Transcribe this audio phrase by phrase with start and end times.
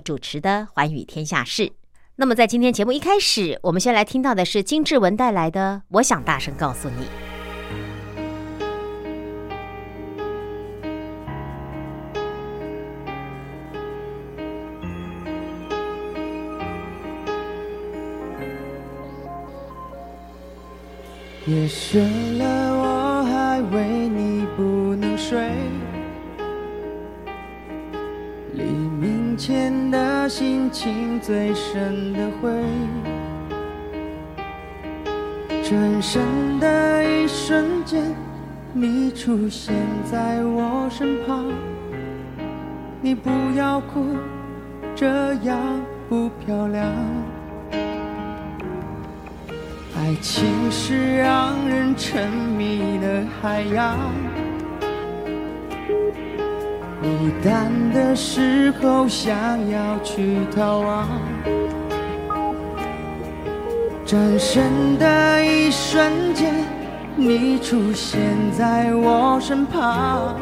[0.00, 1.62] 主持的《寰宇天下事》。
[2.16, 6.96] 那么，在今天节目一开始，我们先来听到的是金志文带来的《我想大声告诉你》。
[21.48, 22.44] 夜深了，
[22.76, 25.38] 我还为你不能睡。
[28.52, 28.64] 黎
[29.36, 32.50] 前的心情最深的灰，
[35.62, 38.02] 转身的一瞬间，
[38.72, 39.74] 你出现
[40.10, 41.44] 在我身旁。
[43.02, 44.16] 你不要哭，
[44.94, 45.58] 这样
[46.08, 46.86] 不漂亮。
[49.94, 53.98] 爱情是让人沉迷的海洋。
[57.06, 59.32] 孤单的时候，想
[59.70, 61.06] 要去逃亡。
[64.04, 66.52] 转身的一瞬间，
[67.14, 68.20] 你出现
[68.58, 70.34] 在我身旁。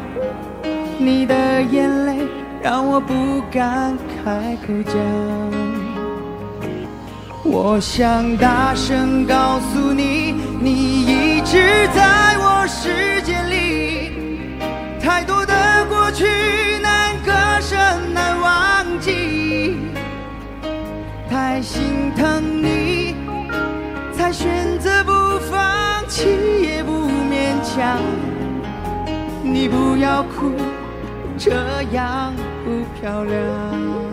[0.97, 2.27] 你的眼泪
[2.63, 3.13] 让我不
[3.51, 4.95] 敢开口讲。
[7.43, 14.57] 我想大声告诉你，你一直在我世界里，
[14.99, 15.44] 太多
[15.87, 16.25] 过去。
[16.81, 17.31] 难割
[17.61, 17.75] 舍，
[18.13, 19.77] 难忘记，
[21.29, 23.15] 太心疼你，
[24.13, 25.11] 才选择不
[25.49, 26.27] 放弃
[26.61, 27.99] 也不勉强。
[29.43, 30.51] 你不要哭，
[31.37, 31.51] 这
[31.91, 34.04] 样不漂亮。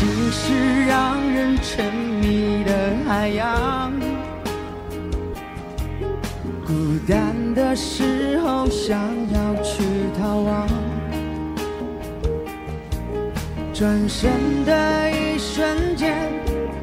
[0.00, 2.72] 情是让人沉迷的
[3.06, 3.92] 海洋，
[6.66, 6.72] 孤
[7.06, 8.98] 单的时候想
[9.30, 9.84] 要去
[10.18, 10.66] 逃亡，
[13.74, 16.16] 转身的一瞬间，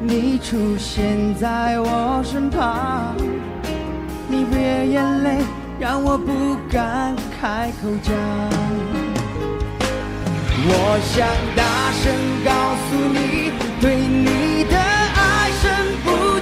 [0.00, 3.16] 你出现在我身旁，
[4.28, 5.38] 你别眼泪
[5.80, 8.14] 让我不敢开口讲。
[10.70, 11.62] 我想大
[12.02, 12.14] 声
[12.44, 12.50] 告
[12.88, 13.50] 诉你，
[13.80, 15.68] 对你的爱深
[16.04, 16.37] 不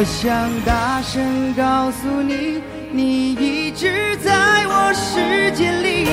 [0.00, 4.32] 我想大声告诉你，你一直在
[4.68, 6.06] 我世界里，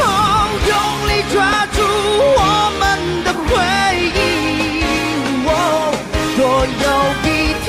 [0.00, 0.72] 哦，用
[1.06, 1.78] 力抓住
[2.40, 2.40] 我
[2.80, 2.82] 们
[3.22, 3.52] 的回
[4.16, 4.80] 忆。
[5.44, 5.92] 哦，
[6.38, 6.88] 若有
[7.28, 7.28] 一
[7.66, 7.68] 天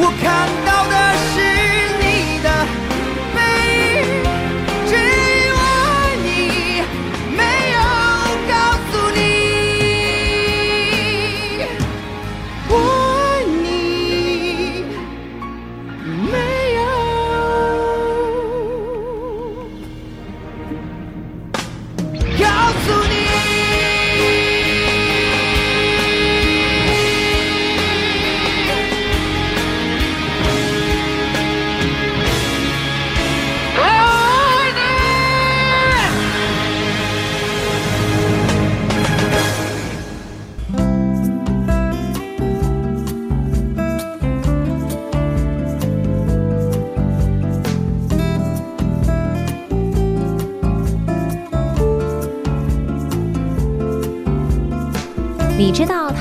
[0.00, 0.26] 我看
[0.66, 0.94] 到的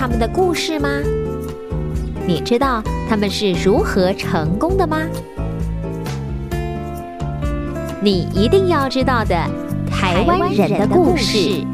[0.06, 0.88] 他们的故事吗？
[2.28, 2.80] 你知道
[3.10, 5.02] 他们是如何成功的吗？
[8.04, 9.36] 你一定要知道的
[9.90, 11.66] 台湾人的故事。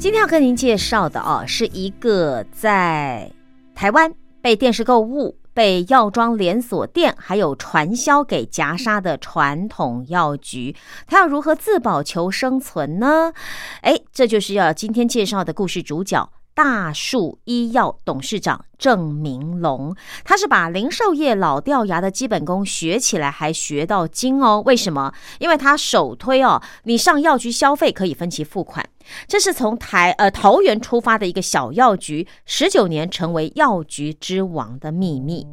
[0.00, 3.30] 今天要跟您介绍的哦，是一个在
[3.74, 4.10] 台湾
[4.40, 10.74] 被电视购物、被药妆连锁店还有传销给夹杀的传统药局，
[11.06, 13.34] 它要如何自保求生存呢？
[13.82, 16.30] 哎，这就是要今天介绍的故事主角。
[16.62, 24.62] 大树医药董事长郑明龙，他是把零售业老掉牙的基本功学起来，还学到精哦。
[24.66, 25.10] 为什么？
[25.38, 28.86] 因为他首推哦，你上药局消费可以分期付款。
[29.26, 35.46] 这是从台呃桃园出发的一个小药局，十九年成为药局之王的秘密。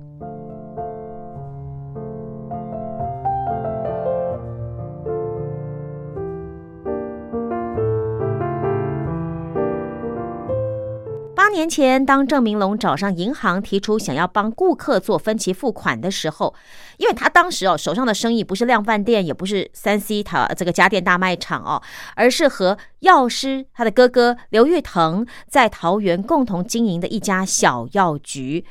[11.48, 16.54] 八年前，当郑明龙找上银行，提出想要帮顾客做分期付款的时候，
[16.98, 21.82] 因为他当时哦手上的生意不是量饭店，也不是三 C 他这个家电大卖场哦，
[22.18, 28.66] 而是和药师他的哥哥刘玉腾在桃园共同经营的一家小药局。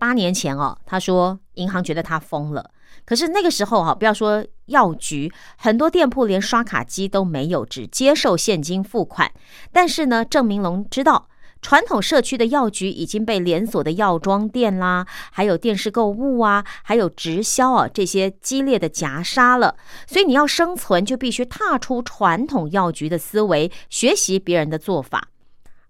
[0.00, 2.72] 八年前哦，他说银行觉得他疯了，
[3.04, 9.30] 可是那个时候哈，不要说药局，很多店铺连刷卡机都没有，只接受现金付款。
[9.72, 11.28] 但是呢，郑明龙知道。
[11.66, 19.74] 传统社区的药局已经被连锁的药妆店啦，还有电视购物啊，还有直销啊这些激烈的夹杀了。
[20.06, 25.30] 所以你要生存，就必须踏出传统药局的思维，学习别人的做法。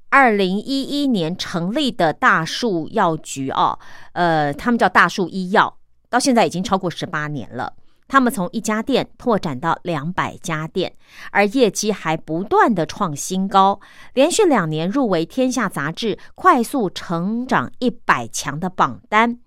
[0.09, 3.79] 二零一一年成立的大树药局哦，
[4.15, 5.77] 呃，他们叫大树医药，
[6.09, 7.75] 到现在已经超过十八年了。
[8.09, 10.95] 他们从一家店拓展到两百家店，
[11.33, 13.81] 而业绩还不断的创新高，
[14.15, 19.39] 连续两年入围《天下》杂志快速成长一百强的榜单，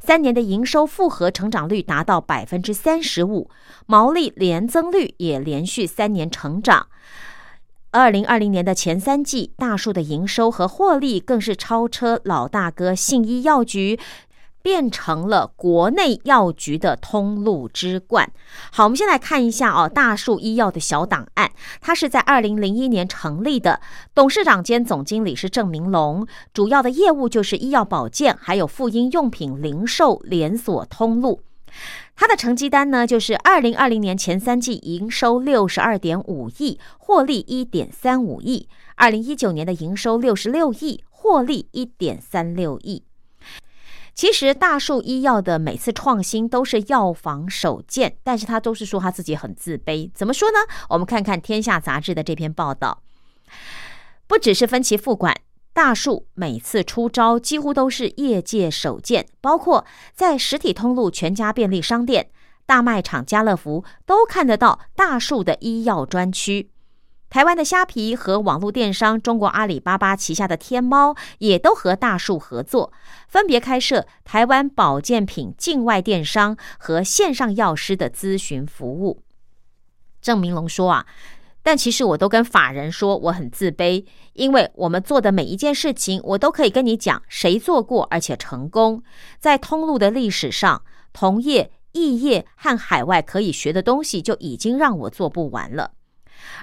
[0.00, 3.50] 三年的营收复合成长率达到百分之三十五，
[3.84, 6.86] 毛利连增率也连续三年成长。
[7.92, 13.98] 二零二零年的前三季，大树的营收和获利更是超车老大哥信医药局。
[14.66, 18.28] 变成了国内药局的通路之冠。
[18.72, 21.52] 好，我们先来看一下哦，大树医药的小档案。
[21.80, 23.80] 它是在二零零一年成立的，
[24.12, 31.40] 董事长兼总经理是郑明龙，主要的业务就是医药保健，还有妇婴用品零售连锁通路。
[32.16, 38.66] 它的成绩单呢，就是二零二零年前三季营收六十二点五亿，获利一点三五亿；
[38.96, 43.04] 二零一九年的营收六十六亿，获利一点三六亿。
[44.16, 50.10] 其实大树医药的每次创新都是药房首见，但是他都是说他自己很自卑。
[50.14, 50.56] 怎么说呢？
[50.88, 53.02] 我们看看《天下》杂志的这篇报道，
[54.26, 55.36] 不只是分期付款，
[55.74, 62.30] 大树每次出招几乎都是业界首见，包括在实体通路全家便利商店、
[62.64, 66.70] 大卖场家乐福都看得到大树的医药专区。
[67.28, 72.92] 台湾的虾皮和网络电商中国阿里巴巴旗下的天猫也都和大树合作，
[73.28, 79.22] 分别开设台湾保健品境外电商和线上药师的咨询服务。
[80.22, 81.06] 郑明龙说啊，
[81.62, 89.02] 但其实我都跟法人说我很自卑，因为我们做的每一件事情，我都可以跟你讲谁做过而且成功。
[89.38, 95.92] 在通路的历史上，同业、异业和海外可以学的东西就已经让我做不完了。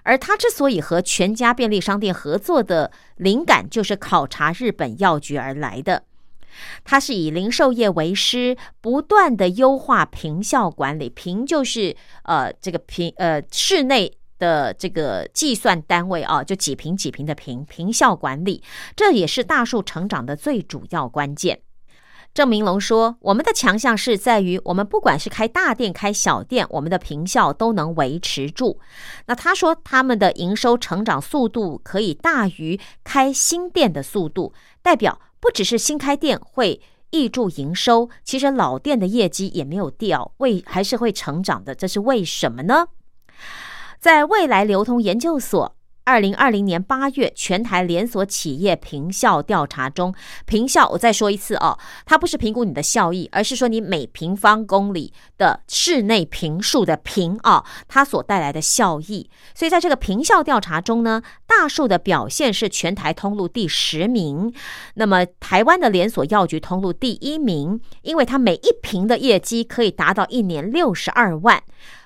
[0.04, 6.04] 而他之所以和全家便利商店合作的灵感，就是考察日本药局而来的。
[6.84, 11.10] 他是以零售业为师，不断的优化坪效管理。
[11.10, 18.62] 坪就是呃这个坪呃室内的这个计算单位啊，就几平几平的坪坪效管理，
[18.96, 21.62] 这也是大树成长的最主要关键。
[22.34, 28.80] 郑明龙说：“我们的强项是在于，我们不管是开大店、开小店，我们的坪效都能维持住。
[29.28, 41.76] 那他说，他们的营收成长速度可以大于开新店的速度，代表不只是新开店会挹注营收，其实老店的业绩也没有掉，为还是会成长的。
[41.76, 42.88] 这是为什么呢？
[44.00, 50.14] 在未来流通研究所。”二零二零年八月全台连锁企业评效调查中，
[50.46, 59.30] 评效我再说一次哦，它不是评估你的效益，而是说你每平方公里的室内平数的平啊，它所带来的效益。
[59.56, 64.54] 所以在这个评效调查中呢，大树的表现是全台通路第十名，
[64.96, 71.64] 那么台湾的连锁药局通路第一名，因为它每一瓶的业绩可以达到一年六十二万。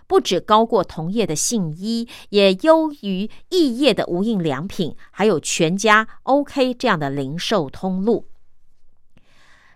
[0.07, 8.27] 不止高过同业的信一，也优于异业的无印良品，还有全家、OK 这样的零售通路。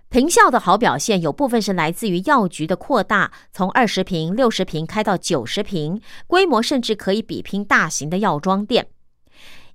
[0.08, 8.88] 平效的好表现，有部分是来自于药局的扩大，从二十平、六十平开到九十平，规模甚至可以比拼大型的药妆店。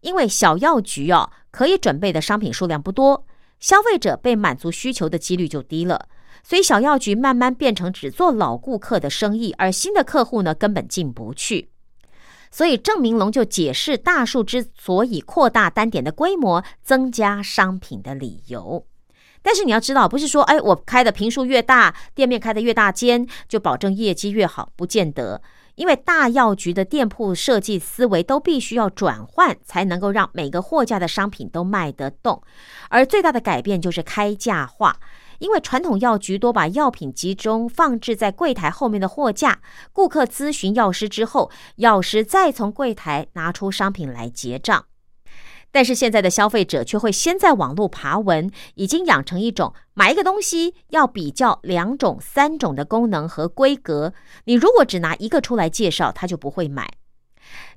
[0.03, 3.27] 因为小药局哦，可以准备的商品数量不多，
[3.61, 6.07] 消费者被满足需求的几率就低了。
[6.49, 11.71] 所以小药局慢慢变成只做老顾客的生意，而新的客户呢根本进不去。
[12.53, 18.87] 所以郑明龙就解释大树之所以扩大单点的规模、增加商品的理由。
[19.43, 25.43] 但是你要知道，不是说哎我开的平数越大，店面开的越大间，就保证业绩越好，不见得。
[25.75, 32.41] 因为大药局的店铺设计思维都必须要转换，才能够让每个货架的商品都卖得动。
[32.89, 34.97] 而最大的改变就是开价化。
[35.39, 39.61] 因为传统药局多把药品集中放置在柜台后面的货架，
[39.93, 44.87] 顾客咨询药师之后，药师再从柜台拿出商品来结账。
[45.73, 54.15] 但是现在的消费者却会先在网络爬文，已经养成一种买一个东西要比较两种、三种的功能和规格。
[54.45, 56.91] 你如果只拿一个出来介绍，他就不会买。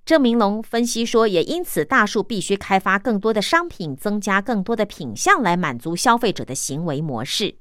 [0.10, 7.58] 郑明龙分析说，也因此大树必须开发更多的商品，增加更多的品项来满足消费者的行为模式。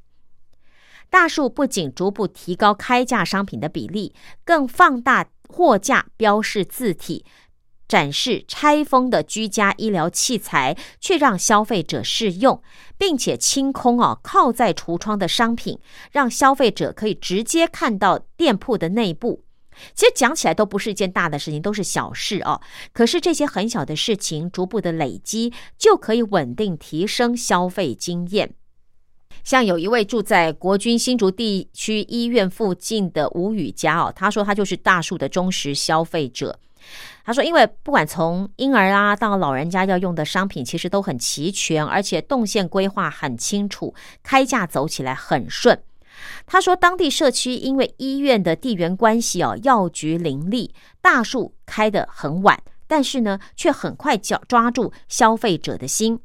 [1.11, 4.14] 大树不仅逐步提高开价商品的比例，
[4.47, 7.26] 更放大货架标示字体，
[7.87, 12.62] 展示拆封的居家医疗器材，却让消费者试用，
[12.97, 15.78] 并且清空哦靠在橱窗的商品，
[16.12, 19.45] 让消费者可以直接看到店铺的内部。
[19.94, 22.61] 其实讲起来都不是一件大的事情，都是小事哦。
[22.92, 28.54] 可是这些很小的事情，逐步的累积，就可以稳定提升消费经验。
[29.44, 36.58] 像有一位住在国军新竹地区医院附近的吴宇佳哦，他说他就是大树的忠实消费者。
[37.25, 45.78] 他说，因为不管从婴儿啊到老人家要用的商品，其实都很齐全，而且动线规划很清楚，开价走起来很顺。
[46.46, 56.20] 他说，当地社区因为医院的地缘关系哦，药局林立，大树开得很晚，但是呢，却很快抓抓住消费者的心。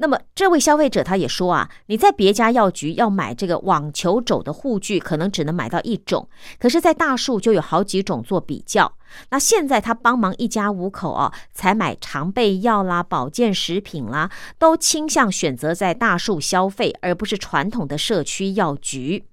[0.00, 6.28] 那么，这位消费者他也说啊，你在别家药局要买这个网球肘的护具，可能只能买到一种，
[6.58, 8.92] 可是，在大树就有好几种做比较。
[9.30, 19.24] 那现在他帮忙一家五口哦，采买常备药啦、保健食品啦，都倾向选择在大树消费，而不是传统的社区药局。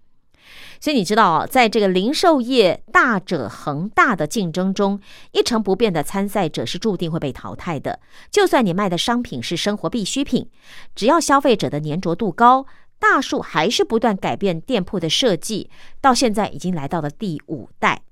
[0.86, 5.00] 所以你知道啊，在这个零售业大者恒大的竞争中，
[5.32, 8.00] 一成不变的参赛者是注定会被淘汰的。
[8.30, 10.48] 就算你卖的商品是生活必需品，
[10.94, 12.68] 只要消费者的粘着度高，
[13.00, 15.72] 大树还是不断改变店铺的设计。
[16.00, 18.04] 到现在已经来到了第五代，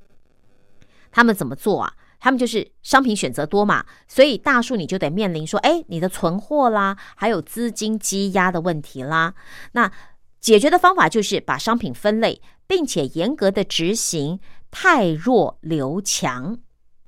[1.12, 1.94] 他们怎么做啊？
[2.20, 9.36] 他们就是商品选择多嘛，所以大树你就得面临说，哎，你的存货啦，还有资金积压的问题啦。
[9.74, 9.92] 那
[10.40, 14.40] 解决的方法就是把商品分类，并且严格的执行
[14.72, 16.58] 太弱留强。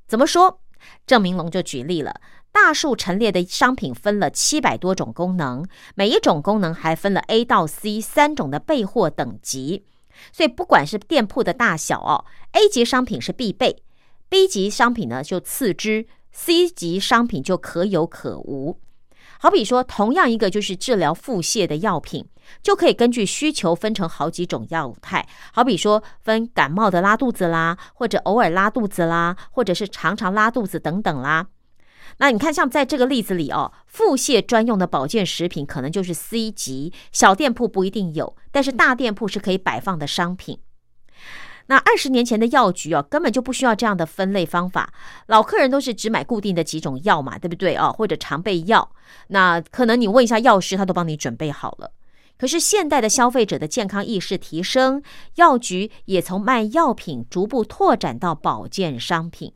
[0.07, 0.59] 怎么说？
[1.07, 2.21] 郑明龙就举例了，
[2.51, 9.85] 大树陈列的商品分了七百多种功能，每一种功能还分了 A 到 C 三种的备货等级。
[10.31, 13.83] 所以不管是店铺的大小哦，A 级商品是必备
[14.29, 18.79] ，B 级商品呢就次之，C 级商品就可有可无。
[19.45, 22.25] 好比说，同样一个就是治疗腹泻的药品，
[22.63, 25.23] 就可以根据需求分成好几种药态。
[25.53, 31.45] 好比说，分感冒的拉肚子啦，或者偶尔拉肚子啦，或者是常常拉肚子等等啦。
[32.17, 40.57] 那你看，像在这个例子里哦，腹泻专用的保健食品可能就是 C 级，小店铺不一定有，但是大店铺是可以摆放的商品。
[41.67, 44.93] 那二十年前的药局哦，根本就不需要这样的分类方法。
[45.25, 47.91] 老客人都是只买固定的几种药嘛，对不对哦？
[47.97, 48.91] 或者常备药，
[49.29, 51.91] 那可能你问一下药师，他都帮你准备好了。
[52.37, 55.01] 可是现代的消费者的健康意识提升，
[55.35, 59.53] 药局也从卖药品逐步拓展到保健商品。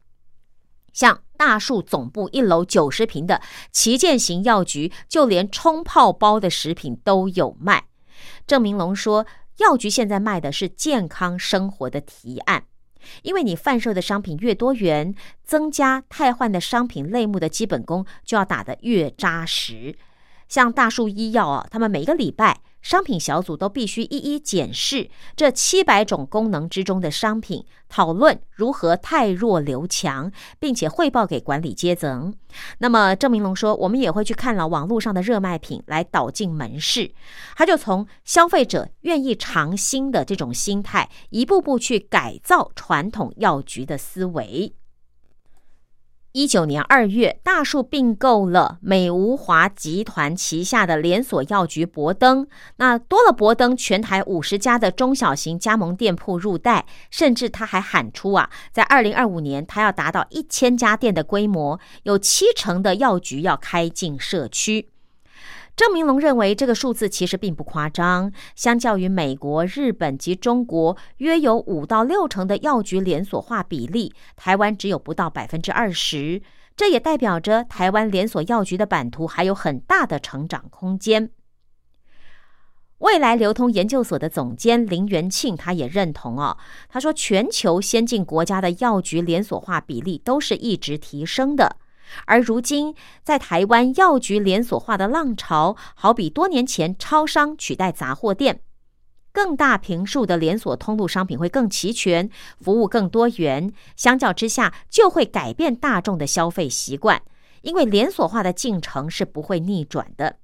[0.91, 3.39] 像大树总部一楼九十平的
[3.71, 7.85] 旗舰型药局，就连冲泡包的食品都有卖。
[8.47, 9.27] 郑明龙说。
[9.59, 12.63] 药局现在卖的是健康生活的提案，
[13.23, 15.13] 因为你贩售的商品越多元，
[15.43, 19.97] 增加汰换的商品类目的基本功就要打得越扎实。
[20.47, 32.33] 像大树医药啊，他们每个礼拜商品小组都必须一一检视这七百种功能之中的商品，讨论如何汰弱留强，并且汇报给管理阶层。
[32.79, 37.11] 那么郑明龙说，我们也会去看了网络上的热卖品来导进门市，
[37.55, 44.73] 他就从消费者愿意尝新的这种心态，一步步去改造传统药局的思维。
[46.33, 64.89] 一九年二月，大树并购了美吾华集团旗下的连锁药局博登，那多了博登全台五十家的中小型加盟店铺入袋，甚至他还喊出啊，在二零二五年他要达到一千家店的规模，有七成的药局要开进社区。
[65.79, 68.33] 郑明龙认为，这个数字其实并不夸张。
[68.53, 76.41] 相较于美国、日本及中国，约有五到六成的药局连锁化比例，台湾只有不到百分之二十。
[76.75, 81.29] 这也代表着台湾连锁药局的版图还有很大的成长空间。
[82.97, 86.57] 未来流通研究所的总监林元庆，他也认同哦。
[86.89, 91.77] 他说，全球先进国家的药局连锁化比例都是一直提升的。
[92.25, 98.61] 而如今，在台湾药局连锁化的浪潮，好比多年前超商取代杂货店，
[99.31, 103.73] 更大平数的连锁通路商品会更齐全，服务更多元。
[103.95, 107.21] 相较之下，就会改变大众的消费习惯，
[107.61, 110.37] 因为连锁化的进程是不会逆转的。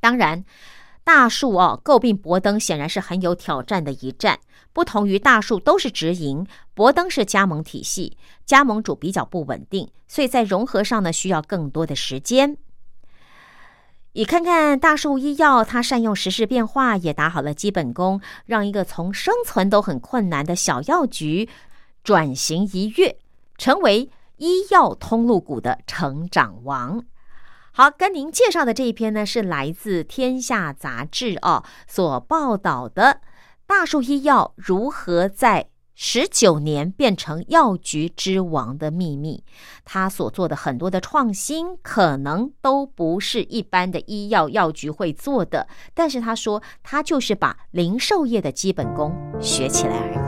[0.00, 0.44] 当然。
[1.08, 4.40] 大树哦，诟病博登显然是很有挑战的一战。
[4.74, 12.58] 不同于大树都是直营，博登是加盟体系，加盟主比较不稳定，所以在融合上呢需要更多的时间。
[14.12, 21.48] 你看看大树医药，它善用时事变化，也打好了基本功，让一个从生存都很困难的小药局
[22.04, 23.16] 转型一跃，
[23.56, 27.02] 成为医药通路股的成长王。
[27.80, 33.20] 好，跟您介绍的这一篇呢，是来自《天下》杂志哦所报道的
[33.68, 39.44] 大树医药如何在十九年变成药局之王的秘密。
[39.84, 50.27] 他所做的很多的创新，可能都不是一般的医药药局会做的，但是他说，他就是把零售业的基本功学起来而已。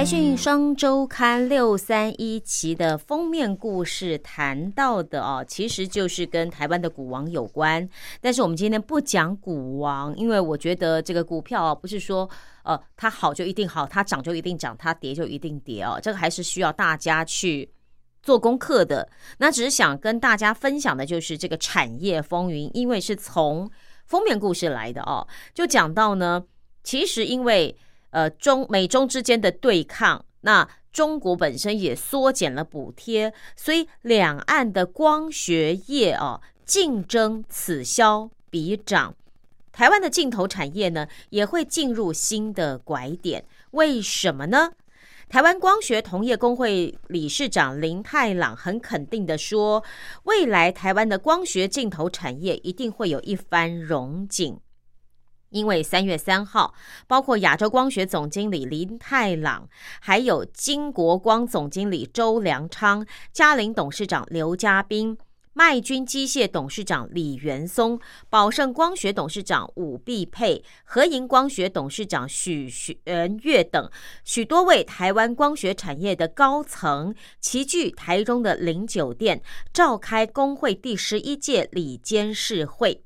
[0.00, 7.86] 财讯双周刊六三一期的封面故事谈到的哦，其实就是跟台湾的股王有关。
[8.18, 12.26] 但是我们今天不讲股王，因为我觉得这个股票啊，不是说
[12.62, 16.00] 呃它好就一定好，它涨就一定涨，它跌就一定跌哦。
[16.02, 17.70] 这个还是需要大家去
[18.22, 19.06] 做功课的。
[19.36, 23.70] 那只是想跟大家分享的就是这个产业风云，因为是从
[24.06, 26.42] 封面故事来的哦，就讲到呢，
[26.82, 27.76] 其实因为。
[28.10, 39.14] 呃，中美中之间的对抗，那中国本身也缩减了补贴，所以两岸的光学业啊竞争此消彼长，
[39.70, 43.44] 台湾的镜头产业呢也会进入新的拐点。
[43.70, 44.72] 为什么呢？
[45.28, 49.84] 台湾光学同业工会理事长林太朗很肯定的说，
[50.24, 54.58] 未来台湾的光学镜头产业一定会有一番荣景。
[55.50, 56.74] 因为三月三号，
[57.06, 59.68] 包括亚洲光学总经理林太朗，
[60.00, 65.18] 还有金国光总经理周良昌、嘉陵董事长刘家斌、
[65.52, 72.96] 麦军机械董事长李元松、宝盛光学董事长武必佩、和银光学董事长许玄
[73.42, 73.90] 月等
[74.24, 83.02] 许多位台湾光学产业的高层齐聚台中的林酒店，召开工会第十一届里监事会。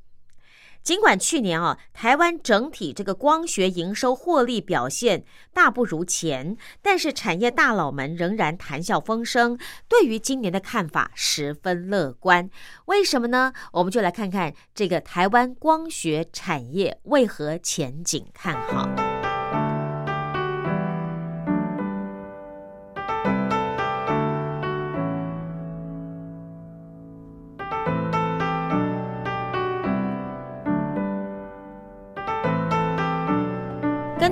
[0.84, 12.50] 尽管去年啊，台湾整体这个光学营收获利表现大不如前，但是产业大佬们仍然谈笑风生，对于今年的看法十分乐观。
[12.84, 13.54] 为什么呢？
[13.72, 19.03] 我们就来看看这个台湾光学产业为何前景看好。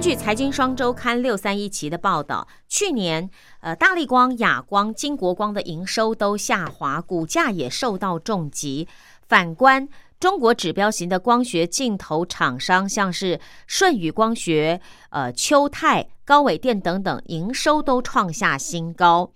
[0.02, 8.88] 据财经双周刊六三一期的报道，去年呃，大力光、亚光、金国光的营收都下滑，股价也受到重击。
[9.28, 9.88] 反观
[10.18, 13.38] 中国指标型的光学镜头厂商，像是
[13.68, 19.30] 舜宇光学、呃秋泰、高伟电等等，营收都创下新高。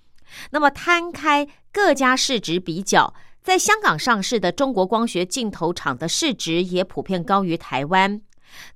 [0.50, 8.20] 那么摊开各家市值比较，在香港上市的中国光学镜头厂的市值也普遍高于台湾。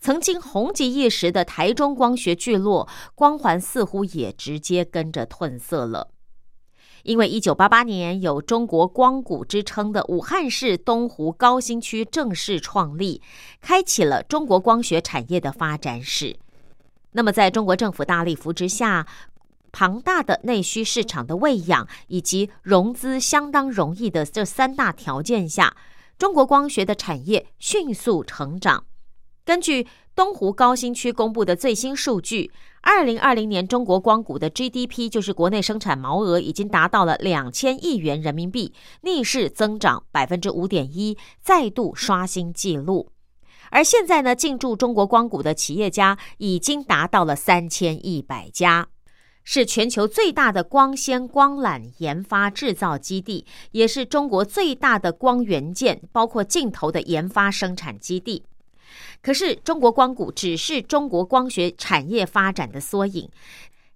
[0.00, 6.10] 曾经红极一时的台中光学聚落光环似乎也直接跟着褪色了，
[7.02, 13.22] 因为一九八八年有中国光谷之称的武汉市东湖高新区正式创立，
[13.60, 16.36] 开启了中国光学产业的发展史。
[17.12, 19.06] 那么，在中国政府大力扶持下，
[19.72, 25.76] 庞大的内需市场的喂养以及融资相当容易的这三大条件下，
[26.18, 28.84] 中国光学的产业迅速成长。
[29.50, 29.84] 根据
[30.14, 43.10] 东湖高新区公布的最新数据，二零二零年中国光谷的 GDP 就是国内生产毛额已经达到了两千亿元人民币，逆势增长百分之五点一，再度刷新纪录。
[43.72, 48.86] 而现在呢，进驻中国光谷的企业家已经达到了三千一百家，
[49.42, 58.44] 是全球最大的光纤光缆研发制造基地，也是中国最大的光元件，包括镜头的研发生产基地。
[59.22, 63.28] 可是，中国光谷只是中国光学产业发展的缩影。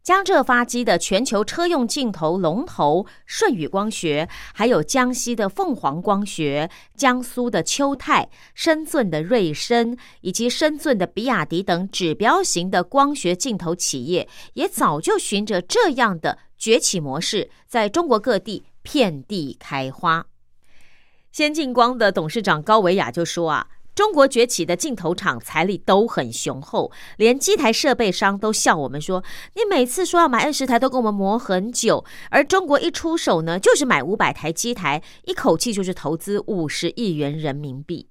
[0.03, 20.27] 江浙发机的全球车用镜头龙头舜宇光学，还有江西的凤凰光学、江苏的秋泰、深圳的瑞声，以及深圳的比亚迪等指标型的光学镜头企业，也早就循着这样的崛起模式，在中国各地遍地开花。
[21.33, 23.69] 先进光的董事长高维亚就说啊。
[23.95, 29.23] 中国崛起的镜头厂财力都很雄厚，连机台设备商都笑我们说
[29.55, 38.09] ：“你每次说要买二十台，都跟我们磨很久。”而中国一出手呢，就是买五百台机台，一口气就是投资五十亿元人民币。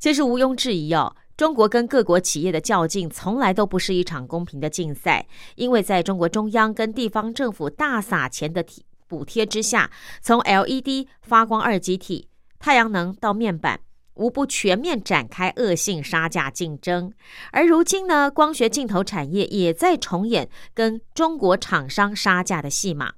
[0.00, 8.64] 其实毋庸置疑哦，中国跟各国企业的较劲，从来都不是一场公平的竞赛，因为在中国中央跟地方政府大撒钱的
[9.06, 13.78] 补贴之下，从 LED 发光二极体、太阳能到面板。
[14.14, 17.12] 无不全面展开恶性杀价竞争。
[17.52, 23.14] 而如今呢，光学镜头产业也在重演跟中国厂商杀价的戏码。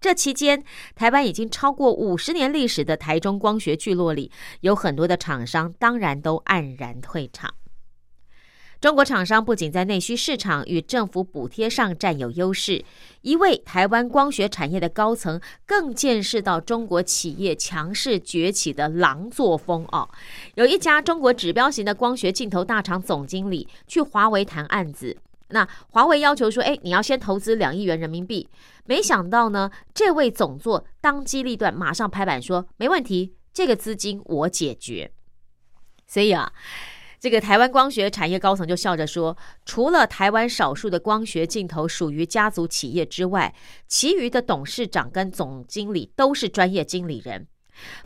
[0.00, 7.54] 这期间，台湾已经超过五十年历史的台中光学聚落里，有很多的厂商当然都黯然退场。
[8.80, 12.82] 中国厂商不仅在内需市场与政府补贴上占有优势，
[13.20, 20.08] 一位台湾光学产业的高层更见识到中国企业强势崛起的狼作风哦。
[20.54, 25.14] 有一家中国指标型的光学镜头大厂总经理去华为谈案子，
[25.48, 28.48] 那华为要求说：“哎，你要先投资两亿元人民币。”
[28.86, 35.12] 没想到呢，这位总座当机立断，马上拍板说：“没问题，这个资金我解决。”
[36.08, 36.50] 所以啊。
[37.20, 43.54] 这个台湾光学产业高层就笑着说：“除了台湾少数的光学镜头属于家族企业之外，
[43.86, 47.46] 其余的董事长跟总经理都是专业经理人。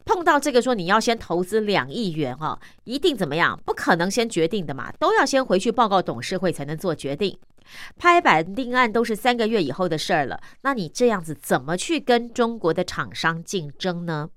[0.05, 3.57] 碰到这个说你要先投资两亿元哦，一定怎么样？
[3.64, 7.38] 不可能先决定的嘛，都要先回去报告董事会才能做决定。
[7.96, 10.40] 拍板定案都是三个月以后的事儿了。
[10.62, 14.31] 那你这样子怎么去跟中国的厂商竞争呢？”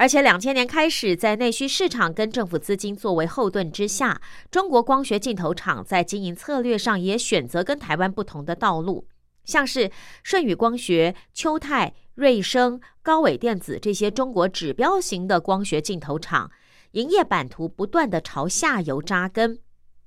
[0.00, 9.08] 而且，两千年开始，在内需市场跟政府资金作为后盾之下，中国光学镜头厂在经营策略上也选择跟台湾不同的道路，
[9.44, 9.90] 像是
[10.22, 16.48] 顺宇光学、秋泰、瑞声、高伟电子这些中国指标型的光学镜头厂，
[16.92, 19.58] 营业版图不断的朝下游扎根，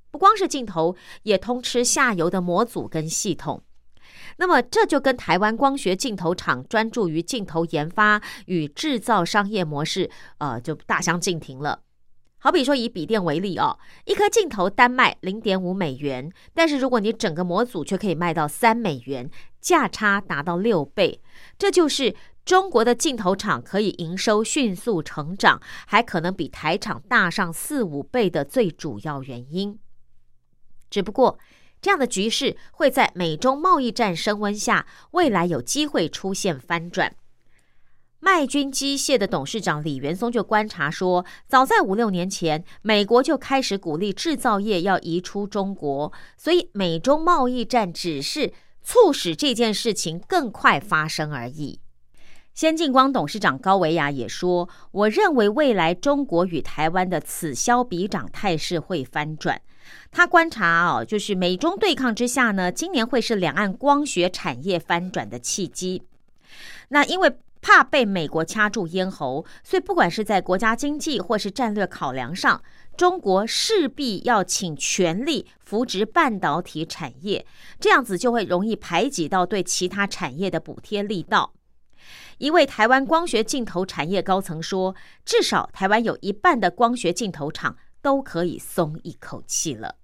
[0.10, 3.62] 不光是镜头，也通吃下游的模组跟系统。
[4.38, 11.82] 那么这就跟台湾光学镜头厂专注于镜头研发与制造商业模式，呃，就大相径庭了。
[12.40, 21.22] 好比说以笔电为例哦，一颗镜头单卖零点五美元，但是如果你整个模组却可以卖到三美元，价差达到六倍。
[21.60, 29.78] 这就是中国的镜头厂可以营收迅速成长，还可能比台厂大上四五倍的最主要原因。
[30.90, 31.38] 只不过。
[31.82, 37.16] 这样的局势会在美中贸易战升温下，未来有机会出现翻转。
[38.20, 51.80] 麦军机械的董事长李元松就观察说，早在五六年前，美国就开始鼓励制造业要移出中国，所以美中贸易战只是促使这件事情更快发生而已。
[52.54, 59.60] 先进光董事长高维亚也说：“我认为未来中国与台湾的此消彼长态势会翻转。”
[60.12, 66.04] 他观察啊，就是美中对抗之下呢，今年会是两岸光学产业翻转的契机。
[66.90, 72.62] 那因为怕被美国掐住咽喉，所以不管是在国家经济或是战略考量上，
[72.98, 77.46] 中国势必要请全力扶植半导体产业，
[77.80, 81.54] 这样子就会容易排挤到对其他产业的补贴力道。
[82.40, 89.96] 一位台湾光学镜头产业高层说：“至少台湾有一半的光学镜头厂。”都可以松一口气了。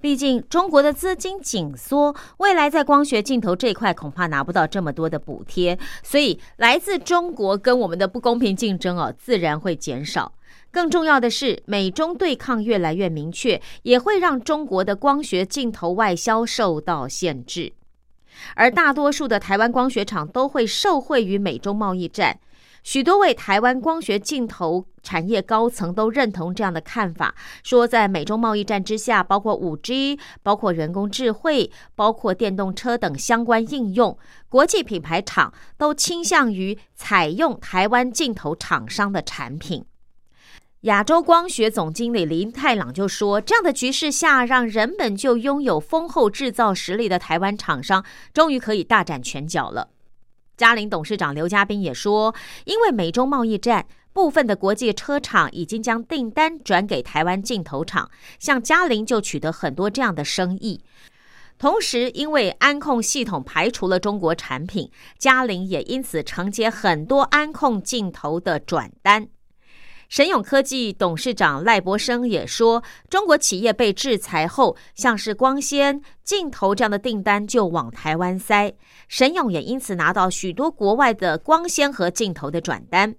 [0.00, 10.32] 毕竟中国的资金紧缩，未来在光学镜头这块恐怕拿不到这么多的补贴，所以来自中国跟我们的不公平竞争哦，自然会减少。
[10.70, 17.72] 更重要的是，美中对抗越来越明确，也会让中国的光学镜头外销受到限制，
[18.54, 22.38] 而大多数的台湾光学厂都会受惠于美中贸易战。
[22.84, 34.18] 许多位台湾光学镜头产业高层都认同这样的看法，说在美中贸易战之下，包括五 G、包括人工智慧、包括电动车等相关应用，
[34.50, 39.86] 国际品牌厂都倾向于采用台湾镜头厂商的产品。
[40.82, 49.88] 亚洲光学总经理林太朗就说：“这样的局势下，让人本就拥有丰厚制造实力的台湾厂商，终于可以大展拳脚了。”
[50.58, 60.82] 嘉陵董事长刘嘉斌也说，因为美中贸易战，部分的国际车厂已经将订单转给台湾镜头厂，像嘉陵就取得很多这样的生意。
[61.58, 69.28] 同时，因为安控系统排除了中国产品，嘉陵也因此承接很多安控镜头的转单。
[70.08, 78.72] 神勇科技董事长赖博生也说，中国企业被制裁后，像是光纤、镜头这样的订单就往台湾塞，
[79.06, 83.16] 神勇也因此拿到许多国外的光纤和镜头的转单。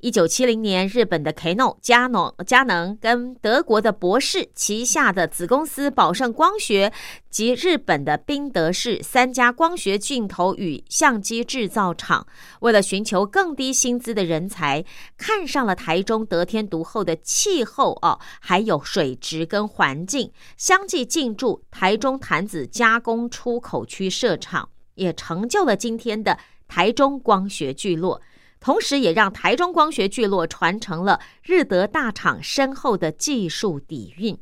[0.00, 6.92] 一九七零年，日本的 Canon、佳能、佳能跟德国的博士旗下的子公司宝盛光学
[7.30, 12.26] 及日本的宾德士三家光学镜头与相机制造厂，
[12.60, 14.84] 为了寻求更低薪资的人才，
[15.16, 28.20] 看上了台中得天独厚的气候哦，还有水质跟环境，相继进驻台中潭子加工出口区设厂，也成就了今天的台中光学聚落。
[28.66, 34.36] 同时也让台中光学聚落传承了日德大厂深厚的技术底蕴。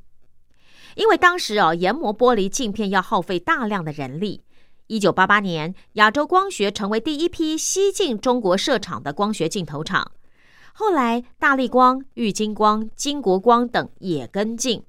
[0.94, 4.40] 因为当时哦，研磨玻璃镜片要耗费大量的人力。
[4.86, 10.12] 一九八八年，亚洲光学成为第一批西进中国设厂的光学镜头厂。
[10.72, 14.82] 后来，大力光、玉金光、金国光等也跟进。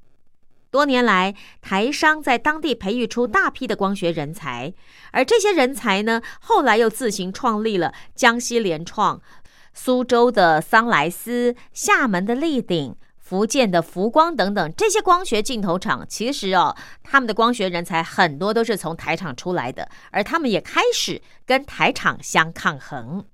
[0.75, 4.73] 多年来，台商在当地培育出大批的光学人才，
[5.13, 9.21] 而这些人才呢，后来又自行创立了江西联创、
[9.73, 16.05] 苏州的桑莱斯、厦门的立鼎、福建的福光等等这些光学镜头厂。
[16.09, 23.25] 其实哦，他们的光学人才很多都是从台厂出来的，而他们也开始跟台厂相抗衡。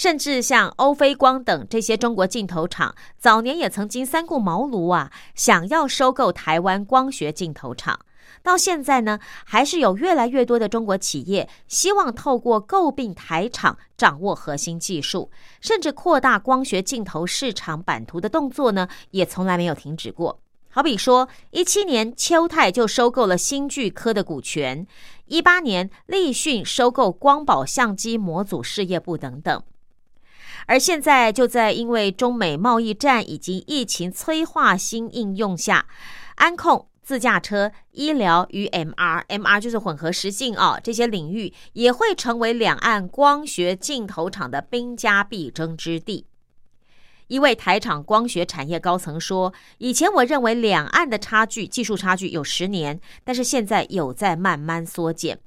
[0.00, 8.00] 甚至像欧菲光等这些中国镜头厂，早年也曾经三顾茅庐啊，想要收购台湾光学镜头厂。
[8.42, 20.40] 到现在呢，还是有越来越多的中国企业希望透过购并台厂，掌握核心技术，甚至扩大光学镜头市场版图的动作呢，也从来没有停止过。
[20.70, 24.86] 好比说，一七年秋泰就收购了新巨科的股权，
[25.26, 29.62] 一八年立讯收购光宝相机模组事业部等等。
[30.66, 35.86] 而现在，就在因为中美贸易战以及疫情催化新应用下，
[36.36, 46.26] 安控、自驾车、医疗与 MR，MR 就是混合实境啊，这些领域也会成为两岸光学镜头厂的兵家必争之地。
[47.26, 55.38] 一位台厂光学产业高层说：“以前我认为两岸的差距，技术差距有十年，但是现在有在慢慢缩减。”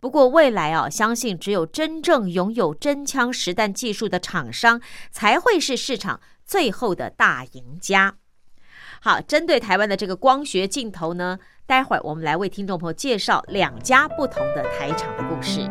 [0.00, 4.80] 不过未来啊，相信只有真正拥有真枪实弹技术的厂商，
[5.10, 8.16] 才会是市场最后的大赢家。
[9.00, 15.68] 好，针对台湾的这个光学镜头呢，待会儿我们来为听众朋友介绍两家不同的台厂的故事。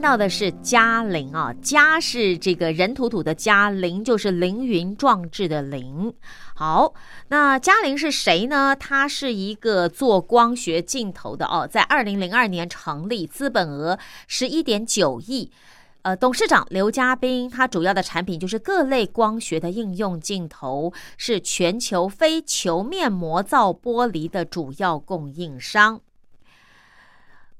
[0.00, 6.12] 到的是嘉陵啊，嘉是这个人土土的嘉，陵就是凌云壮志的凌。
[6.54, 6.94] 好，
[7.28, 8.74] 那嘉陵是谁呢？
[8.74, 15.50] 他是一个做光学镜头的哦，在二零零二年成立，资本额十一点九亿。
[16.02, 26.00] 呃，董事长刘嘉斌，他主要的产品就是各类光学的应用镜头，是全球非球面模造玻璃的主要供应商。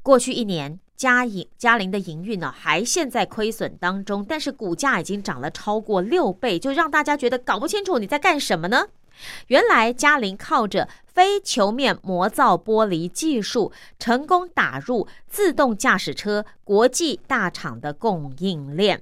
[0.03, 0.81] 过去一年。
[1.01, 8.89] 嘉盈嘉陵的营运呢，还陷在亏损当中，但是股价已经涨了超过六倍，就让大家觉得搞不清楚你在干什么呢？
[9.47, 19.01] 原来嘉陵靠着非球面磨造玻璃技术，成功打入自动驾驶车国际大厂的供应链。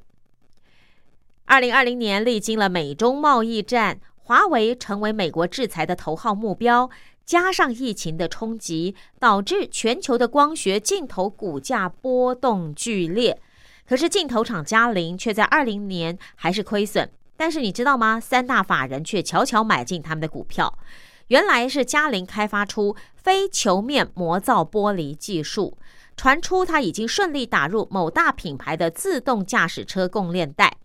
[1.47, 6.89] 二零二零年，历经了美中贸易战，华为成为美国制裁的头号目标，
[7.29, 13.39] 加上疫情的冲击，导致全球的光学镜头股价波动剧烈。
[13.87, 17.11] 可是镜头厂嘉陵却在二零年还是亏损。
[17.37, 18.19] 但是你知道吗？
[18.19, 20.79] 三大法人却悄悄买进他们的股票，
[21.27, 25.77] 原来是嘉陵开发出非球面磨造玻璃技术，
[26.17, 30.79] 传出它已经顺利打入某大品牌的自动驾驶车供链带，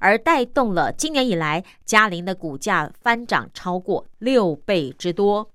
[0.00, 5.50] 而带动了今年以来嘉陵的股价翻涨超过六倍之多。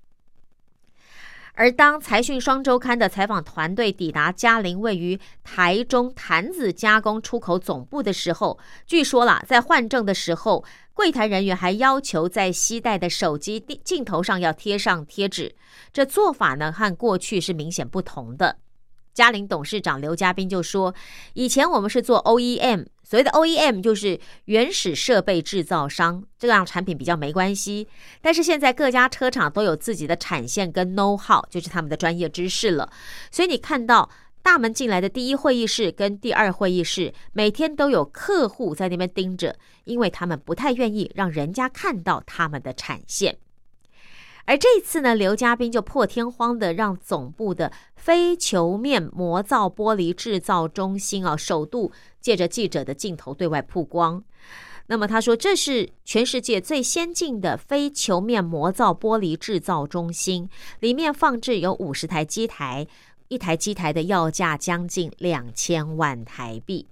[1.56, 15.54] 而当财讯双周刊的采访团队抵达嘉陵位于台中坛子加工出口总部的时候，据说啦，在换证的时候，柜台人员还要求在携带的手机镜头上要贴上贴纸。
[15.92, 18.56] 这做法呢，和过去是明显不同的。
[19.14, 20.94] 嘉陵董事长刘家斌就说
[21.32, 27.86] ：“以前我们是做 OEM。”所谓的 OEM 就是原始设备制造商，这样产品比较没关系。
[28.20, 32.90] 但是现在各家车厂都有自己的产线跟 know how，就是他们的专业知识了。
[33.30, 34.10] 所以你看到
[34.42, 39.54] 大门进来的第一会议室跟第二会议室，每天都有客户在那边盯着，
[39.84, 43.36] 因为他们不太愿意让人家看到他们的产线。
[44.46, 51.90] 而这次呢，刘嘉宾就破天荒的让总部的非球面磨造玻璃制造中心啊，首度
[52.20, 54.22] 借着记者的镜头对外曝光。
[54.88, 62.86] 那么他说，这是全世界最先进的非球面磨造玻璃制造中心，里面放置有五十台机台，
[63.28, 66.86] 一台机台的要价将近两千万台币。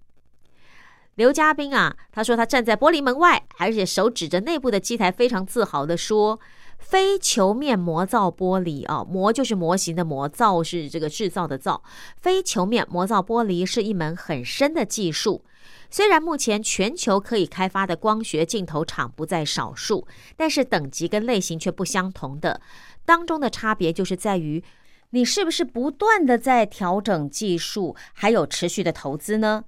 [1.17, 6.41] 刘嘉宾啊，他说他站在玻璃门外，而且手指着内部的机台，非常自豪的说。
[6.83, 11.83] 非球面磨造玻璃啊，磨就是模型的磨，造是这个制造的造。
[12.21, 15.43] 非球面磨造玻璃是一门很深的技术，
[15.91, 20.07] 虽然目前全球可以开发的光学镜头厂不在少数，
[20.37, 22.61] 但是等级跟类型却不相同的。
[23.07, 24.63] 当中的差别就是在于，
[25.11, 29.65] 你是不是不断的在调整技术，还有持续的投资呢？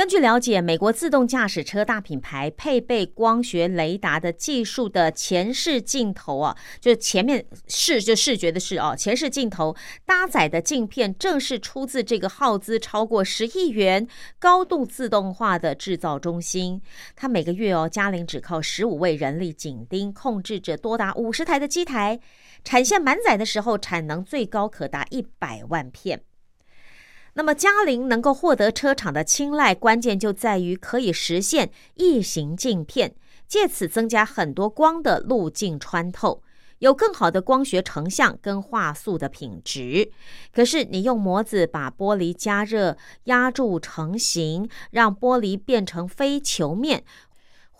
[0.00, 9.76] 根据了解，美国自动驾驶车大品牌配备光学雷达的技术的前视镜头啊，就是前面视就视觉的视哦，前视镜头
[10.06, 16.80] 搭载的镜片正是出自这个耗资超过十亿元、高度自动化的制造中心。
[17.14, 22.18] 它每个月哦，嘉陵只靠十五位人力紧盯，控制着多达五十台的机台，
[22.64, 26.22] 产线满载的时候，产能最高可达一百万片。
[27.34, 33.14] 那么嘉陵能够获得车厂的青睐，关键就在于可以实现异形镜片，
[33.46, 36.42] 借此增加很多光的路径穿透，
[36.80, 40.10] 有更好的光学成像跟画素的品质。
[40.52, 47.04] 可是你用模子把玻璃加热压铸成型，让玻璃变成非球面。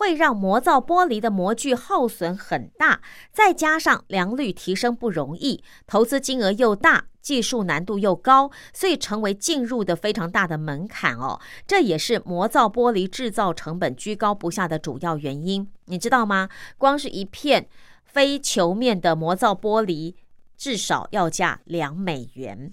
[0.00, 11.38] 会让磨造玻璃的模具耗损很大，再加上良率提升不容易，投资金额又大，技术难度又高，所以成为进入的非常大的门槛哦。
[11.66, 15.68] 这也是磨造玻璃制造成本居高不下的主要原因。
[15.84, 16.48] 你知道吗？
[16.78, 17.68] 光是一片
[18.02, 20.14] 非球面的磨造玻璃，
[20.56, 22.72] 至少要价两美元。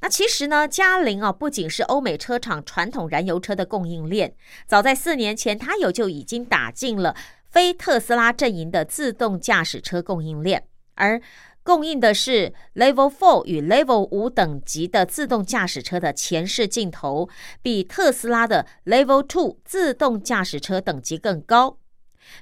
[0.00, 4.34] 那其实呢，嘉陵啊，不仅是欧美车厂传统燃油车的供应链，
[4.66, 7.16] 早在四年前，它有就已经打进了
[7.50, 11.20] 非特斯拉阵营的自动驾驶车供应链，而
[11.64, 17.28] 供应的是 Level Four 与 Level 五等级的自动驾驶车的前视镜头，
[17.60, 21.78] 比特斯拉的 Level Two 自动驾驶车等级更高。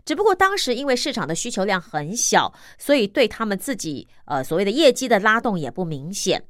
[0.04, 6.44] 只不过当时因为市场的需求量很小，所以对他们自己呃所谓的业绩的拉动也不明显。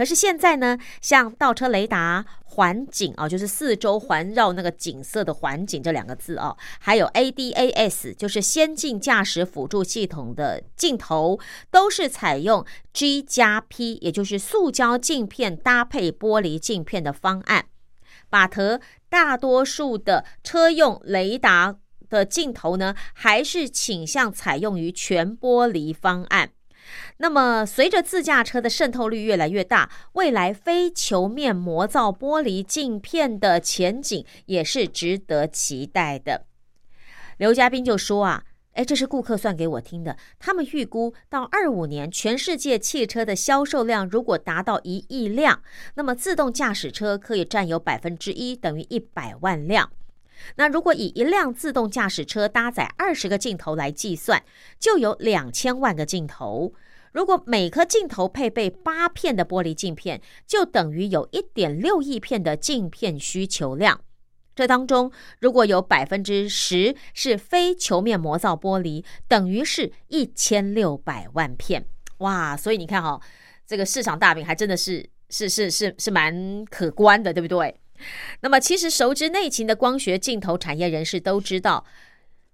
[0.00, 11.38] 可是现在呢，像倒车雷达、环景啊，就是四周环绕那个景色的环景这两个字啊，还有 ADAS，就是先进驾驶辅助系统的镜头，
[11.70, 17.66] 都是采用 G 加 P，也就是塑胶镜片搭配玻璃镜片的方案。
[18.30, 18.80] 把特
[19.10, 21.76] 大多数的车用雷达
[22.08, 26.52] 的镜头呢，还是倾向采用于全玻璃方案。
[27.22, 36.46] 那么，随着自驾车的渗透率越来越大，未来非球面磨造玻璃镜片的前景也是值得期待的。
[37.36, 40.16] 刘嘉宾就说啊，哎，这是顾客算给我听的。
[40.38, 45.62] 他们预估到二五年，全世界汽车的销售量如果达到一亿辆，
[45.96, 49.90] 那么自动驾驶车可以占有百分之一，等于一百万辆。
[50.56, 54.42] 那如果以一辆自动驾驶车搭载二十个镜头来计算，
[54.78, 56.72] 就有两千万个镜头。
[57.12, 64.00] 如果每颗镜头配备八片的玻璃镜片，就等于有一点六亿片的镜片需求量。
[64.54, 71.86] 这当中，如果有百分之十是非球面模造玻璃，等于是一千六百万片。
[72.18, 72.56] 哇！
[72.56, 73.20] 所以你看哈，
[73.66, 77.80] 这个市场大饼还真的是是是是是蛮可观的，对不对？
[78.40, 81.84] 那么，其实熟知内情的光学镜头产业人士都知道。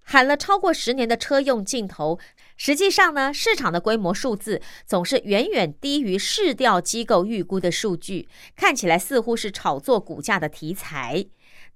[0.09, 2.17] 喊了超过十年的车用镜头，
[2.57, 11.27] 实际上呢，市场的规模数字总是远远低于市调机构预估的数据，看起来似乎是炒作股价的题材。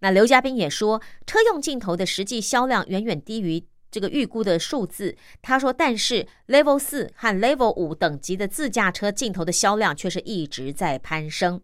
[0.00, 5.16] 那刘嘉宾也说，车用镜头的实际销量远远低于这个预估的数字。
[5.42, 11.60] 他说，但是 Level 四和 Level 五等级的自驾车镜头的销量却是一直在攀升。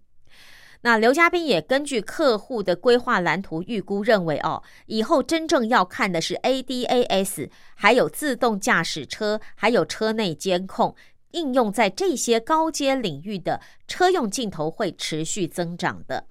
[0.86, 10.94] 那刘嘉宾也根据客户的规划蓝图预估认为，哦，以后真正要看的是 ADAS，还有自动驾驶车，还有车内监控
[11.32, 16.28] 应用在这些高阶领域的车用镜头会持续增长的。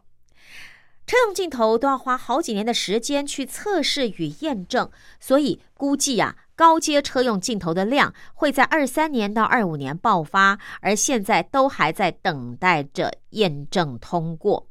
[1.06, 4.89] 车用镜头都要花好几年的时间去测试与验证，
[5.20, 6.38] 所以估计呀。
[6.56, 14.68] 高阶车用镜头的量会在二三年到二五年爆发，而现在都还在等待着验证通过。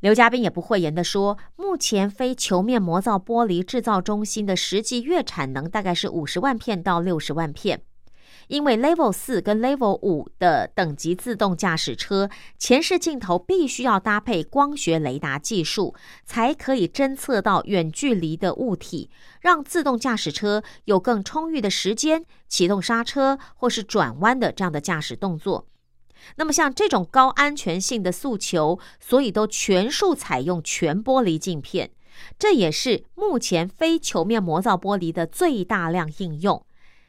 [0.00, 7.80] 刘嘉宾也不讳言的说，目前非球面模造玻璃制造中心的实际月产能大概是五十万片到六十万片。
[8.48, 15.94] 因为 Level 四跟 Level 五的等级自动驾驶车前视镜头必须要搭配光学雷达技术，
[16.24, 25.66] 才可以侦测到远距离的物体，让自动驾驶车有更充裕的时间启动刹车或是转弯的这样的驾驶动作。
[26.36, 31.90] 那么像这种高安全性的诉求，所以都全数采用全玻璃镜片，
[32.38, 36.65] 这也是目前非球面模造玻璃的最大量应用。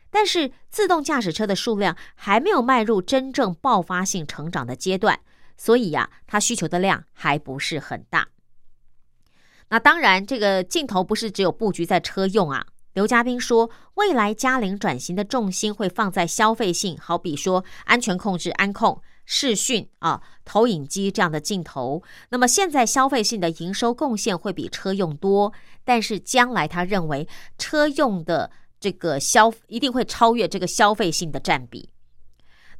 [0.09, 5.19] 但是自动驾驶车的数量还没有迈入真正爆发性成长的阶段，
[5.57, 8.29] 所以呀，它需求的量还不是很大。
[9.69, 12.65] 那当然，这个镜头不是只有布局在车用啊。
[12.93, 22.01] 刘嘉宾说，未来嘉陵转型的重心会放在消费性，好比说安全控制、安控、视讯啊、投影机这样的镜头。
[22.29, 25.53] 那么现在消费性的营收贡献会比车用多，
[25.83, 27.27] 但是将来他认为
[27.57, 28.49] 车用的。
[28.79, 31.89] 这个消一定会超越这个消费性的占比。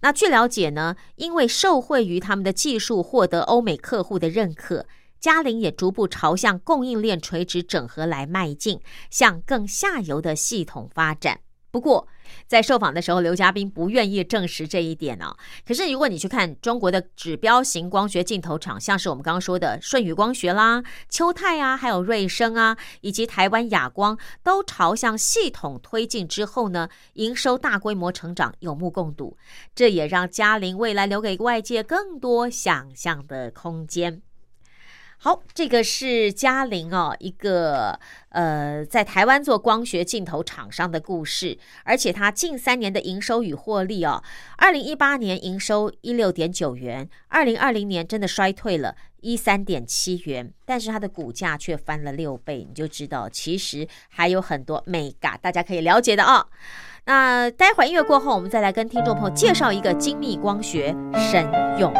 [0.01, 4.85] 那据了解呢，因为受惠于他们的技术获得欧美客户的认可，
[5.19, 8.79] 嘉陵也逐步朝向供应链垂直整合来迈进，
[9.09, 11.39] 向更下游的系统发展。
[11.69, 12.07] 不过，
[12.47, 15.35] 在受访的时候，刘嘉宾不愿意证实这一点哦。
[15.65, 29.37] 可是，如果你去看中国的指标型光学镜头厂，像是我们刚刚说的舜宇光学啦、秋泰啊，还有瑞声啊，以及台湾亚光，都朝向系统推进之后呢，营收大规模成长有目共睹。
[29.75, 34.21] 这也让嘉玲未来留给外界更多想象的空间。
[35.19, 37.99] 好，这个是嘉玲哦，一个
[38.29, 44.23] 呃，在台湾做光学镜头厂商的故事，而且它近三年的营收与获利哦，
[44.57, 56.47] 二零一八年营收一六点九元，二零二零年真的衰退了一三点七元，但是它的股价却翻了六倍，你就知道其实还有很多美嘎大家可以了解的哦。
[57.05, 60.95] 那待会儿音乐过后，我们再来跟听众朋友介绍一个精密光学
[61.31, 61.49] 神
[61.79, 61.91] 勇。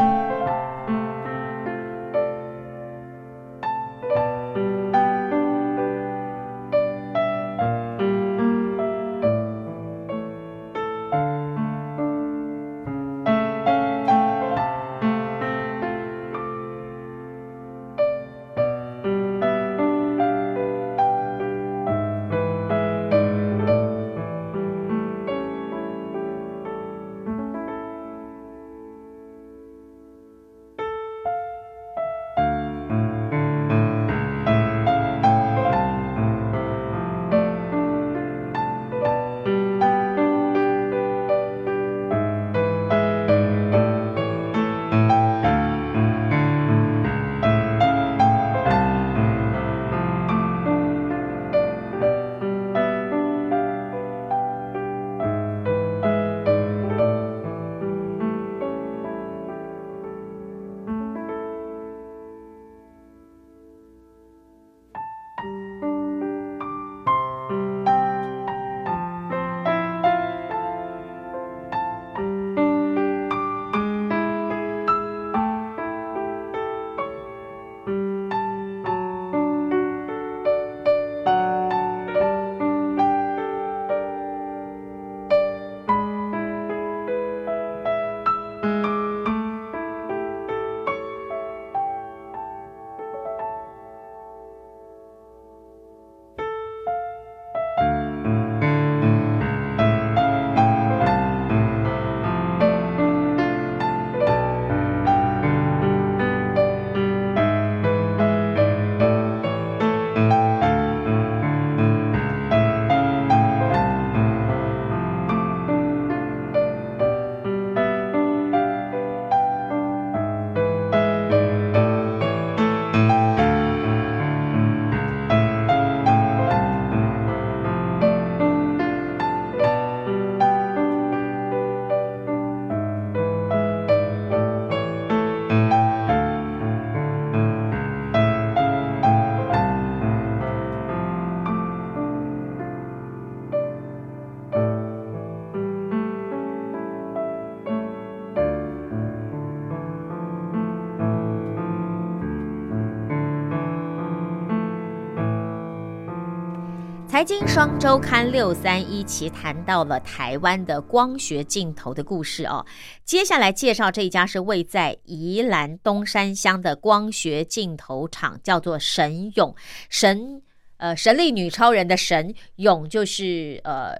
[157.18, 162.64] 财经双周刊六三一期谈到了台湾的光学镜头的故事哦。
[163.04, 169.52] 接下来介绍这一家是位在宜兰东山乡的光学镜头厂，叫做神勇
[169.90, 170.40] 神
[170.76, 173.96] 呃神力女超人的神勇就是呃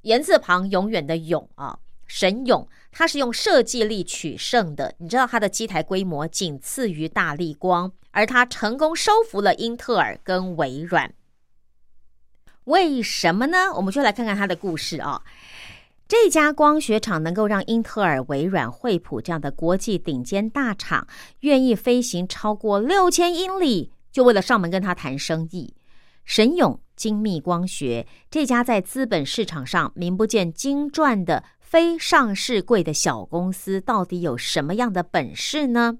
[0.00, 1.78] 言字旁永远的永啊。
[2.06, 11.12] 神勇它是用设计力取胜的，你知道它的机台规模仅次于大力光，而它成功收服了英特尔跟微软。
[12.66, 13.72] 为什么呢？
[13.74, 15.22] 我们就来看看他的故事啊。
[16.08, 21.06] 这家光学厂能够让英特尔、微软、惠普这样的国际顶尖大厂
[21.40, 25.74] 愿意飞行超过六千英里，就为了上门跟他谈生意。
[26.24, 35.98] 神勇精密光学这家在资本市场上名不见经传的非上市贵的小公司，到底有什么样的本事呢？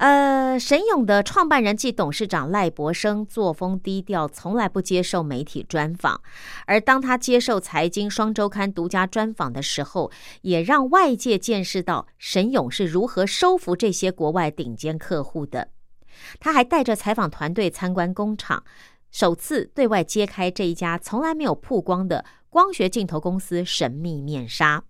[0.00, 6.22] 呃，神勇的创办人暨董事长赖博生作风低调，从来不接受媒体专访。
[6.64, 15.68] 而当他接受《财经双周刊》独家专访的时候，也让外界见识到神勇是如何收服这些国外顶尖客户的。
[16.38, 18.64] 他还带着采访团队参观工厂，
[19.10, 24.82] 首次对外揭开这一家从来没有曝光的光学镜头公司神秘面纱。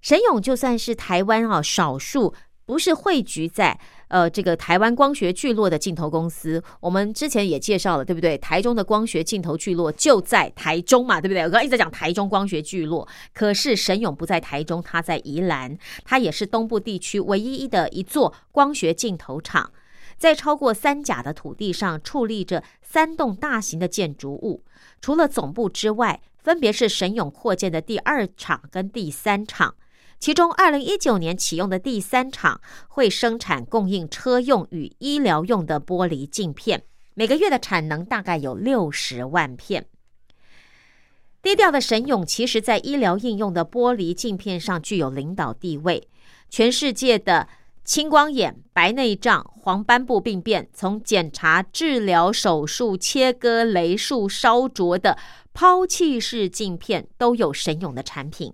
[0.00, 2.32] 神勇就算是台湾啊少数。
[2.70, 8.38] 不是汇聚在呃这个台湾光学聚落的镜头公司，我们之前也介绍了，对不对？
[8.38, 11.42] 台中的光学镜头聚落就在台中嘛，对不对？
[11.42, 19.72] 我刚刚一直在讲台中光学聚落，可是神勇不在台中，他在宜兰，他也是东部地区唯一的一座光学镜头厂，
[20.16, 24.62] 在超过三甲的土地上矗立着三栋大型的建筑物，
[25.00, 29.74] 除了总部之外，分别是神勇扩建的第二厂跟第三厂。
[30.20, 36.82] 其中，二零一九年启用的第三厂会生产供应车用与医疗用的玻璃镜片，
[37.14, 39.86] 每个月的产能大概有六十万片。
[41.40, 46.06] 低调的神勇，其实在医疗应用的玻璃镜片上具有领导地位。
[46.50, 47.48] 全世界的
[47.82, 55.16] 青光眼、白内障、黄斑部病变，从检查、治疗、手术、切割、雷术、烧灼的
[55.54, 58.52] 抛弃式镜片，都有神勇的产品。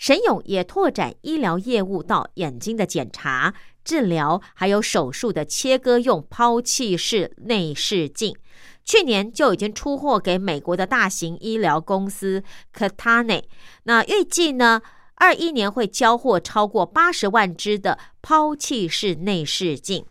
[0.00, 3.52] 神勇也拓展医疗业务到眼睛的检查、
[3.84, 8.34] 治疗，还有手术的切割用抛弃式内视镜。
[8.82, 12.42] 去年就已经出货给美国的大型医疗公司
[12.74, 13.42] Catane。
[13.82, 14.80] 那预计呢，
[15.16, 20.06] 二一年会交货超过八十万只的抛弃式内视镜。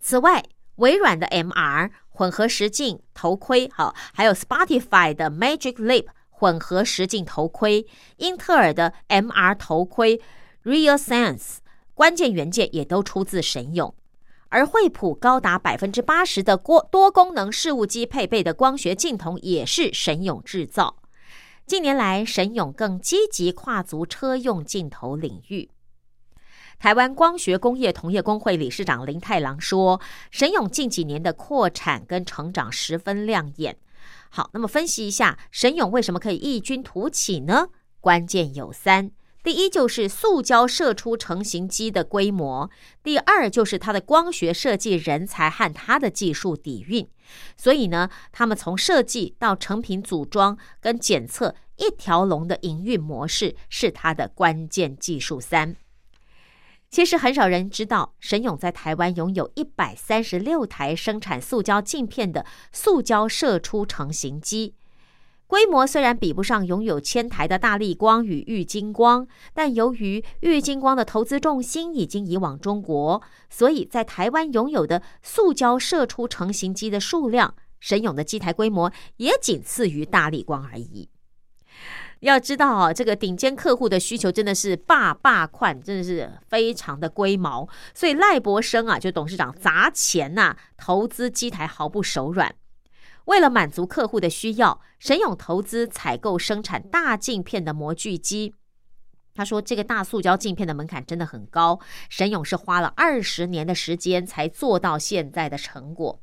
[0.00, 0.42] 此外，
[0.76, 6.06] 微软的 MR 混合实镜头盔，好，还有 Spotify 的 Magic Leap。
[6.42, 7.86] 混合实镜头盔，
[8.16, 10.20] 英特尔的 MR 头盔
[10.64, 11.58] RealSense，
[11.94, 13.94] 关键元件也都出自神勇。
[14.48, 20.96] 而惠普高达百分之八十的多多功能事务机配备的光学镜头也是神勇制造。
[21.64, 25.70] 近年来，神勇更积极跨足车用镜头领域。
[26.80, 30.00] 台湾光学工业同业工会理事长林太郎说
[30.32, 33.76] ：“神勇近几年的扩产跟成长十分亮眼。”
[34.34, 37.68] 好，那么分析一下神勇为什么可以异军突起呢？
[38.00, 39.10] 关键有三：
[39.44, 42.70] 第一就是塑胶射出成型机的规模；
[43.02, 47.06] 第二就是它的光学设计人才和它的技术底蕴。
[47.58, 55.76] 所以呢，他们从设计到成品组装跟检测一条龙的营运模式是它的关键技术三。
[56.92, 64.74] 其实很少人知道，神勇在台湾拥有一百三十六台生产塑胶镜片的塑胶射出成型机，
[65.46, 81.08] 规模虽然比不上拥有千台的大力光与玉金光，但由于玉金光的投资重心已经移往中国，所以在台湾拥有的塑胶射出成型机的数量，神勇的机台规模也仅次于大力光而已。
[82.28, 87.68] 要知道啊，这个顶尖客户的需求真的是霸霸款，真的是非常的龟毛。
[87.94, 92.54] 所以赖博生啊，就董事长砸钱呐，投资机台毫不手软。
[93.24, 98.54] 为了满足客户的需要，神勇投资采购生产大镜片的模具机。
[99.34, 106.20] 他说，这个大塑胶镜片的门槛真的很高，神勇是花了二十年的时间才做到现在的成果。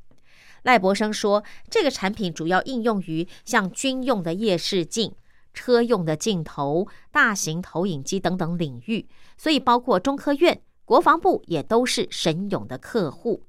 [0.63, 5.13] 赖博生说，这个产品主要应用于像军用的夜视镜。
[5.53, 13.43] 车用的镜头、大型投影机等等领域，所以包括中科院、国防部也都是神勇的客户。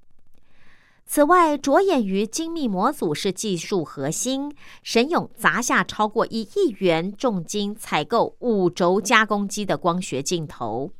[1.06, 10.92] 此外，着眼于精密模组是技术核心，神勇砸下超过一亿元重金采购五轴加工机的光学镜头。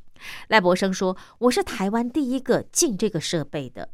[0.49, 3.87] 赖博生说：“我是台湾第一个进这个设备的。”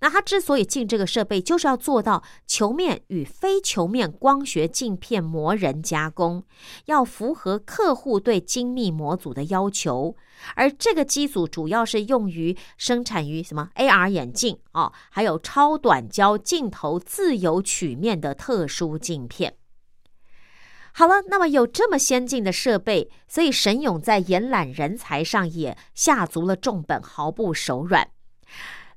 [0.00, 6.44] 那它之所以进这个设备，就是要做到球面与非球面光学镜片磨人加工，
[6.86, 10.16] 要符合客户对精密模组的要求。
[10.54, 19.54] 而这个机组主要是用于生产于什么 AR 眼镜哦，还有超短焦镜头自由曲面的特殊镜片。
[20.92, 28.10] 好了，那么有这么先进的设备，所以沈勇在延揽人才上也下足了重本，毫不手软。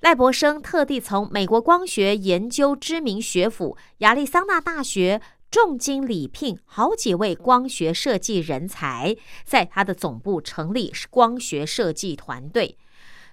[0.02, 5.22] 赖博生特地从美国光学研究知名学府亚利桑那大学
[5.52, 12.80] 重金礼聘好几位光学设计人才，在他的总部成立光学设计团队。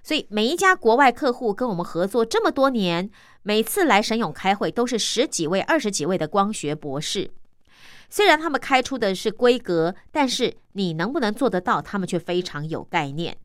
[0.03, 3.09] 所以每一家国外客户跟我们合作这么多年，
[3.41, 7.31] 每次来沈勇开会都是十几位、二十几位的光学博士。
[8.11, 13.37] 虽然他们开出的是规格，但是你能不能做得到，他们却非常有概念。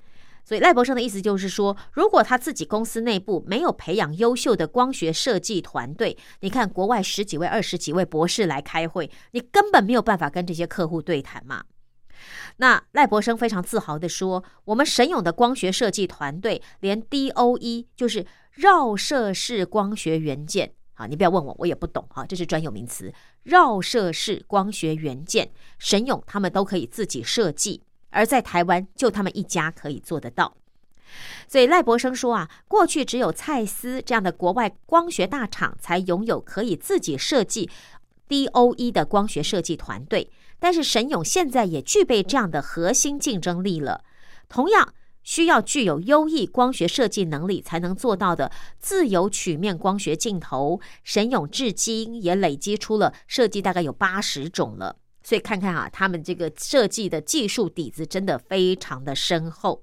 [0.44, 11.64] 所以赖博生的意思就是说，如果他自己公司内部没有培养优秀的光学设计团队，你看国外十几位、二十几位博士来开会，你根本没有办法跟这些客户对谈嘛。
[12.58, 27.82] 那赖博生非常自豪的说，我们神勇的光学设计团队连 DOE 就是绕射式光学元件，好，你不要问我，我也不懂哈，这是专有名词，绕射式光学元件，神勇他们都可以自己设计。
[28.14, 30.56] 而在台湾，就他们一家可以做得到。
[31.46, 37.70] 所以赖博生说啊，过去只有蔡司这样的国外光学大厂才拥有可以自己设计
[38.28, 44.02] DOE 的光学设计团队，但是沈勇现在也具备这样的核心竞争力了。
[44.48, 54.96] 同样需要具有优异光学设计能力才能做到的自由曲面光学镜头，沈勇至今也累积出了设计大概有八十种了。
[55.24, 59.82] 所以看看啊，他们这个设计的技术底子真的非常的深厚。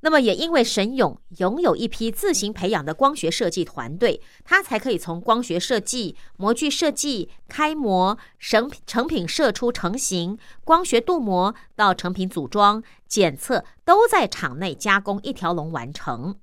[0.00, 16.36] 那么也因为沈勇拥有一批自行培养的光学设计团队，他才可以从光学设计、模具设计、开模、成成品射出成型、光学镀膜到成品组装、检测，都在厂内加工一条龙完成。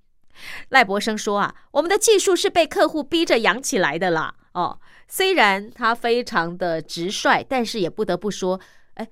[0.67, 4.77] 赖博生说啊，我们的技术是被客户逼着养起来的啦，哦。
[5.07, 8.59] 虽然他非常的直率，但是也不得不说，
[8.95, 9.07] 哎，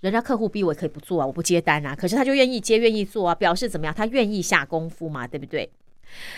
[0.00, 3.94] 人家客户逼我可以不做啊，我不接单啊，可是他就愿意接，愿意做啊，表示怎么样？
[3.94, 5.70] 他愿意下功夫嘛，对不对？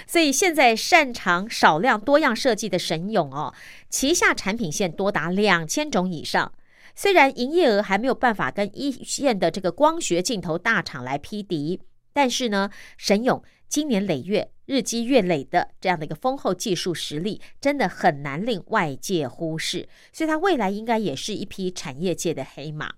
[0.06, 3.54] 所以现在擅长少量多样设计的神勇哦，
[3.88, 6.52] 旗下产品线多达两千种以上。
[6.96, 11.80] 虽然营业额还没有办法跟一线的这个光学镜头大厂来匹敌，
[12.12, 14.50] 但是呢，神勇今年累月。
[14.66, 22.92] 日积月累的这样的一个丰厚技术实力，真的很难令外界忽视，所以它未来应该也是一匹产业界的黑马。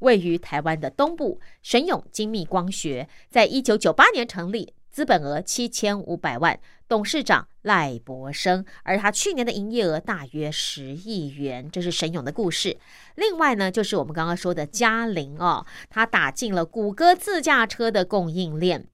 [0.00, 12.76] 位于台湾的东部，神勇精密光学在一九九八年成立，资本额七千五百万，董事长赖博生，而他去年的营业额大约十亿元，这是神勇的故事。
[13.14, 18.86] 另外呢，就是我们刚刚说的嘉陵哦，他打进了谷歌自驾车的供应链。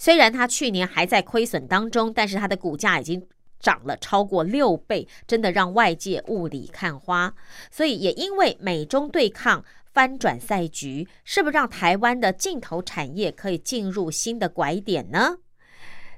[0.00, 3.22] 虽然它去年还在亏损当中，但是它的股价已经
[3.60, 7.34] 涨了超过六倍，真的让外界雾里看花。
[7.70, 15.36] 所以也因为美中对抗翻转赛局，是不是让台湾的镜头产业可以进入新的拐点呢？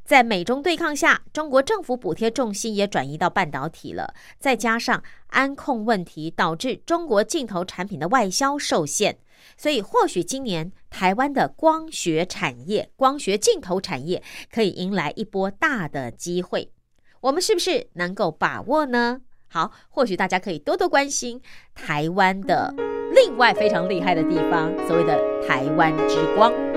[0.04, 9.18] 在美中对抗下，中国政府补贴重心也转移到半导体了，再加上安控问题，导致中国镜头产品的外销受限。
[9.56, 14.22] 所以，或许今年台湾的光学产业、光学镜头产业
[14.52, 16.70] 可以迎来一波大的机会，
[17.20, 19.20] 我们是不是能够把握呢？
[19.48, 21.40] 好，或许大家可以多多关心
[21.74, 22.74] 台湾的
[23.14, 26.71] 另外非常厉害的地方，所谓的台湾之光。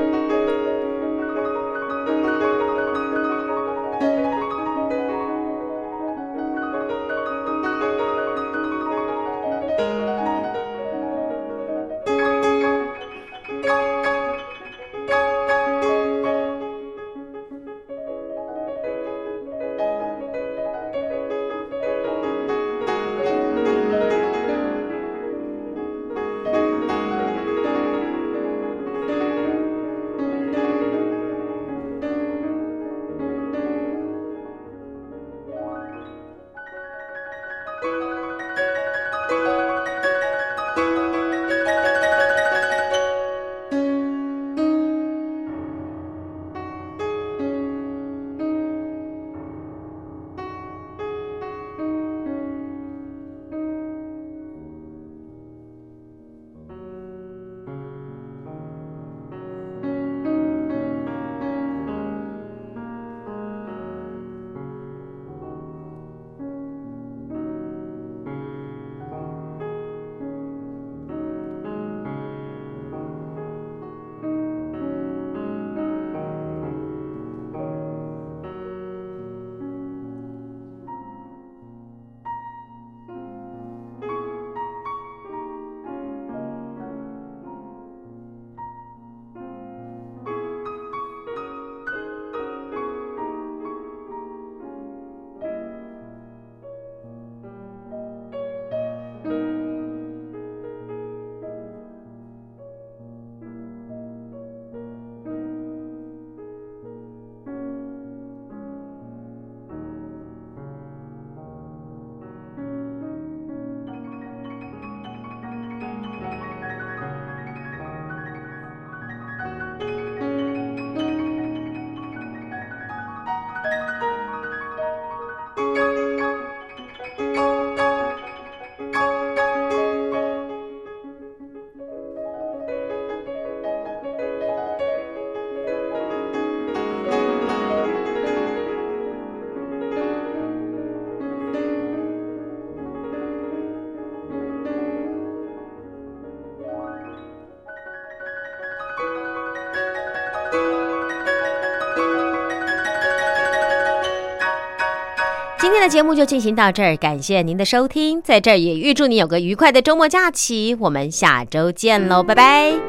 [155.85, 162.84] 的节目就进行到这儿，感谢您的收听，在这儿也预祝你有个愉快的周末假期，我们下周见喽，拜拜。